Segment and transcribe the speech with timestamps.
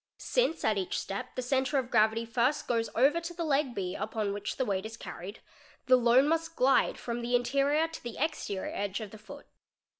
[0.17, 3.95] Since at each step the centre of gravity first goes over to the leg &B
[3.95, 5.41] upon which the weight is carried,
[5.85, 9.45] the load must glide from the interior to the exterior edge of the foot.